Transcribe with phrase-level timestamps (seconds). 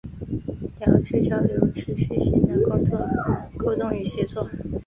[0.79, 3.07] 遥距交流持续性的工作
[3.55, 4.49] 沟通与协作